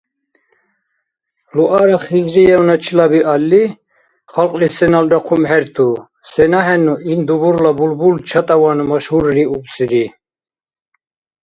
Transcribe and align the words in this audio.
Луара 1.55 1.97
Хизриевначила 2.05 3.05
биалли, 3.11 3.63
халкьли 4.33 4.67
сеналра 4.77 5.19
хъумхӀерту, 5.25 5.87
сенахӀенну 6.31 6.93
ил 7.11 7.21
дубурла 7.27 7.71
булбул 7.77 8.15
чатӀаван 8.29 8.79
машгьурриубсири. 8.89 10.05